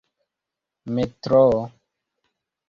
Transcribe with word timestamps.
metroo 0.95 1.61